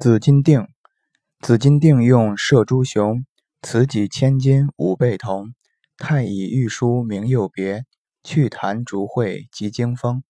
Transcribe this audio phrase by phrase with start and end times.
[0.00, 0.68] 紫金锭，
[1.40, 3.24] 紫金锭用射诸雄，
[3.62, 5.52] 此几千金五倍同。
[5.96, 7.84] 太乙御书名又别，
[8.22, 10.22] 去谈竹会及经风。